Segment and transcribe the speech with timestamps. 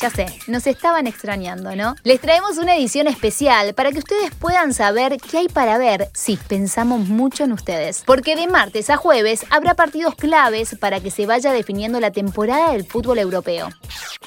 [0.00, 1.94] Ya sé, nos estaban extrañando, ¿no?
[2.04, 6.38] Les traemos una edición especial para que ustedes puedan saber qué hay para ver si
[6.38, 8.02] pensamos mucho en ustedes.
[8.06, 12.72] Porque de martes a jueves habrá partidos claves para que se vaya definiendo la temporada
[12.72, 13.68] del fútbol europeo.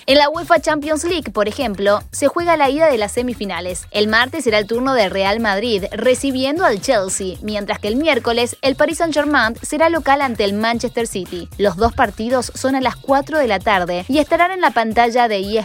[0.05, 3.87] En la UEFA Champions League, por ejemplo, se juega la ida de las semifinales.
[3.89, 8.57] El martes será el turno del Real Madrid recibiendo al Chelsea, mientras que el miércoles
[8.61, 11.49] el Paris Saint-Germain será local ante el Manchester City.
[11.57, 15.27] Los dos partidos son a las 4 de la tarde y estarán en la pantalla
[15.27, 15.62] de ESPN.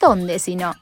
[0.00, 0.74] ¿Dónde si no?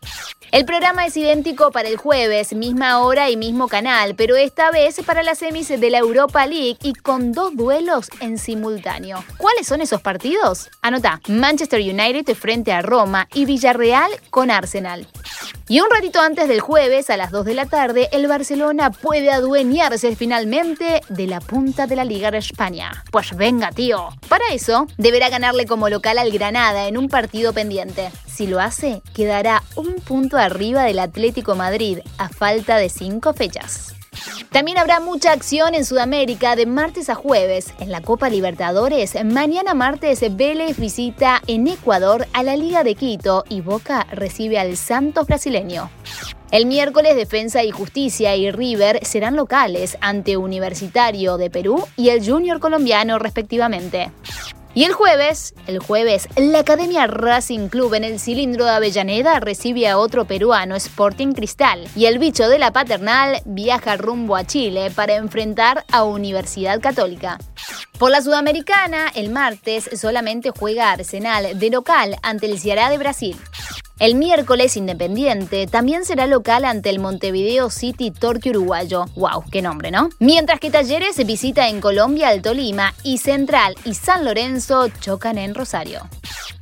[0.53, 5.01] El programa es idéntico para el jueves, misma hora y mismo canal, pero esta vez
[5.05, 9.25] para las semis de la Europa League y con dos duelos en simultáneo.
[9.39, 10.71] ¿Cuáles son esos partidos?
[10.83, 15.07] Anota, Manchester United frente a Roma y Villarreal con Arsenal.
[15.69, 19.33] Y un ratito antes del jueves, a las 2 de la tarde, el Barcelona puede
[19.33, 23.03] adueñarse finalmente de la punta de la Liga de España.
[23.11, 24.11] Pues venga, tío.
[24.29, 28.13] Para eso, deberá ganarle como local al Granada en un partido pendiente.
[28.29, 33.96] Si lo hace, quedará un punto arriba del Atlético Madrid, a falta de 5 fechas.
[34.51, 37.73] También habrá mucha acción en Sudamérica de martes a jueves.
[37.79, 43.45] En la Copa Libertadores, mañana martes Vélez visita en Ecuador a la Liga de Quito
[43.49, 45.91] y Boca recibe al Santos brasileño.
[46.53, 52.25] El miércoles Defensa y Justicia y River serán locales ante Universitario de Perú y el
[52.25, 54.13] Junior colombiano respectivamente.
[54.77, 59.89] Y el jueves, el jueves, la Academia Racing Club en el cilindro de Avellaneda recibe
[59.89, 64.91] a otro peruano, Sporting Cristal, y el bicho de la paternal viaja rumbo a Chile
[64.95, 67.39] para enfrentar a Universidad Católica.
[67.99, 73.35] Por la Sudamericana, el martes solamente juega Arsenal de local ante el Ceará de Brasil.
[73.99, 79.07] El miércoles Independiente también será local ante el Montevideo City Torque uruguayo.
[79.17, 79.45] ¡Wow!
[79.51, 80.11] ¡Qué nombre, ¿no?
[80.19, 85.55] Mientras que Talleres visita en Colombia al Tolima y Central y San Lorenzo chocan en
[85.55, 86.07] Rosario.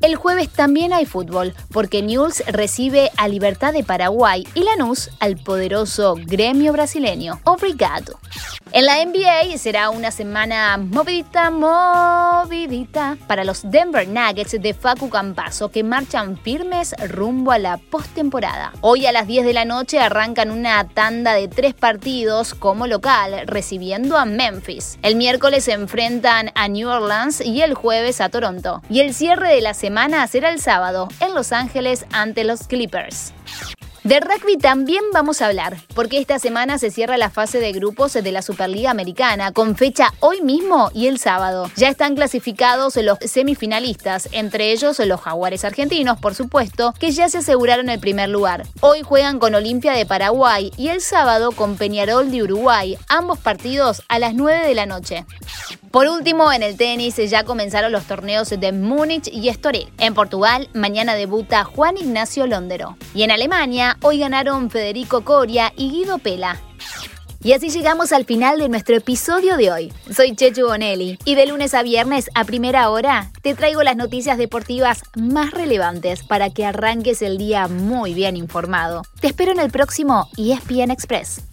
[0.05, 5.39] El jueves también hay fútbol, porque News recibe a Libertad de Paraguay y Lanús al
[5.39, 7.41] poderoso gremio brasileño.
[7.45, 8.21] Obrigado.
[8.73, 15.71] En la NBA será una semana movidita, movidita para los Denver Nuggets de Facu Campaso
[15.71, 18.73] que marchan firmes rumbo a la postemporada.
[18.81, 23.45] Hoy a las 10 de la noche arrancan una tanda de tres partidos como local,
[23.47, 24.99] recibiendo a Memphis.
[25.03, 28.83] El miércoles se enfrentan a New Orleans y el jueves a Toronto.
[28.91, 33.33] Y el cierre de la semana será el sábado en Los Ángeles ante los Clippers.
[34.03, 38.13] De rugby también vamos a hablar, porque esta semana se cierra la fase de grupos
[38.13, 41.71] de la Superliga Americana, con fecha hoy mismo y el sábado.
[41.77, 47.39] Ya están clasificados los semifinalistas, entre ellos los jaguares argentinos, por supuesto, que ya se
[47.39, 48.67] aseguraron el primer lugar.
[48.81, 54.03] Hoy juegan con Olimpia de Paraguay y el sábado con Peñarol de Uruguay, ambos partidos
[54.09, 55.25] a las 9 de la noche.
[55.95, 59.93] Por último, en el tenis ya comenzaron los torneos de Múnich y Estoril.
[59.99, 62.97] En Portugal, mañana debuta Juan Ignacio Londero.
[63.15, 66.61] Y en Alemania, hoy ganaron Federico Coria y Guido Pela.
[67.45, 69.93] Y así llegamos al final de nuestro episodio de hoy.
[70.11, 74.37] Soy Chechu Bonelli y de lunes a viernes a primera hora te traigo las noticias
[74.37, 79.03] deportivas más relevantes para que arranques el día muy bien informado.
[79.21, 81.45] Te espero en el próximo ESPN Express.